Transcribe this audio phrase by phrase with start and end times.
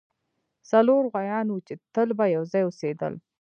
[0.71, 3.13] څلور غوایان وو چې تل به یو ځای اوسیدل.